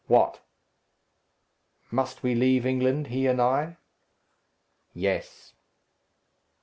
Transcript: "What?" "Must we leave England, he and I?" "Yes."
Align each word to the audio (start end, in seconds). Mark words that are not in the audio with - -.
"What?" 0.07 0.39
"Must 1.91 2.23
we 2.23 2.33
leave 2.33 2.65
England, 2.65 3.05
he 3.09 3.27
and 3.27 3.39
I?" 3.39 3.77
"Yes." 4.95 5.53